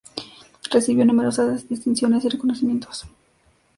Recibió 0.71 1.05
numerosas 1.05 1.69
distinciones 1.69 2.25
y 2.25 2.29
reconocimientos. 2.29 3.05